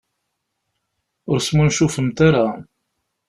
Ur 1.31 1.39
smuncufemt 1.41 2.19
ara. 2.27 2.45